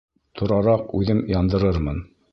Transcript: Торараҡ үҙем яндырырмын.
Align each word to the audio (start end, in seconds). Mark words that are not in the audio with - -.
Торараҡ 0.39 0.89
үҙем 1.01 1.23
яндырырмын. 1.35 2.05